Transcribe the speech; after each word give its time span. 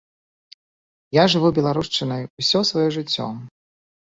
Я 1.17 1.23
жыву 1.35 1.51
беларушчынай 1.59 2.27
усё 2.45 2.59
сваё 2.71 2.87
жыццё. 2.97 3.27